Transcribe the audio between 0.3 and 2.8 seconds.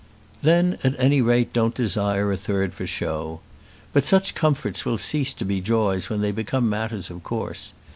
"Then at any rate don't desire a third